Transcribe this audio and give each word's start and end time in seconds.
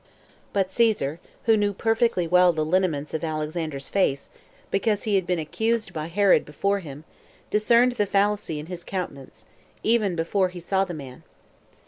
2. 0.01 0.07
But 0.53 0.71
Caesar, 0.71 1.19
who 1.43 1.55
knew 1.55 1.73
perfectly 1.73 2.25
well 2.25 2.51
the 2.51 2.65
lineaments 2.65 3.13
of 3.13 3.23
Alexander's 3.23 3.87
face, 3.87 4.31
because 4.71 5.03
he 5.03 5.13
had 5.13 5.27
been 5.27 5.37
accused 5.37 5.93
by 5.93 6.07
Herod 6.07 6.43
before 6.43 6.79
him, 6.79 7.03
discerned 7.51 7.91
the 7.91 8.07
fallacy 8.07 8.57
in 8.57 8.65
his 8.65 8.83
countenance, 8.83 9.45
even 9.83 10.15
before 10.15 10.49
he 10.49 10.59
saw 10.59 10.85
the 10.85 10.95
man. 10.95 11.21